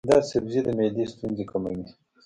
[0.09, 1.85] دا سبزی د معدې ستونزې کموي.